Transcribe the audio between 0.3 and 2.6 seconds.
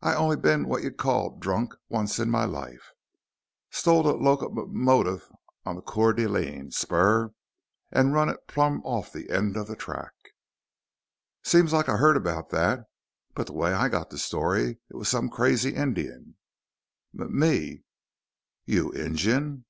been what you'd call drunk once in my